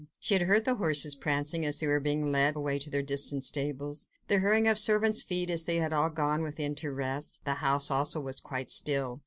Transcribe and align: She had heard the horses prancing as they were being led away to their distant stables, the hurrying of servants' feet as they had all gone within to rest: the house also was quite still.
She 0.19 0.33
had 0.33 0.41
heard 0.47 0.65
the 0.65 0.73
horses 0.77 1.13
prancing 1.13 1.63
as 1.63 1.79
they 1.79 1.85
were 1.85 1.99
being 1.99 2.31
led 2.31 2.55
away 2.55 2.79
to 2.79 2.89
their 2.89 3.03
distant 3.03 3.43
stables, 3.43 4.09
the 4.29 4.39
hurrying 4.39 4.67
of 4.67 4.79
servants' 4.79 5.21
feet 5.21 5.51
as 5.51 5.65
they 5.65 5.75
had 5.75 5.93
all 5.93 6.09
gone 6.09 6.41
within 6.41 6.73
to 6.77 6.91
rest: 6.91 7.41
the 7.45 7.53
house 7.61 7.91
also 7.91 8.19
was 8.19 8.39
quite 8.39 8.71
still. 8.71 9.19